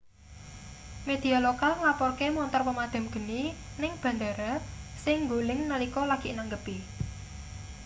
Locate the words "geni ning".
3.13-3.93